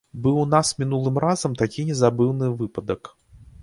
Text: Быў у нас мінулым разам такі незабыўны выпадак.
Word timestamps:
Быў 0.21 0.37
у 0.43 0.45
нас 0.53 0.71
мінулым 0.79 1.21
разам 1.25 1.59
такі 1.61 1.87
незабыўны 1.93 2.53
выпадак. 2.61 3.01